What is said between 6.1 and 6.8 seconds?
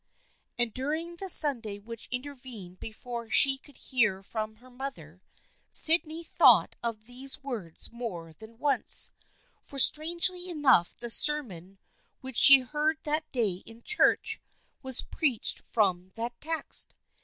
thought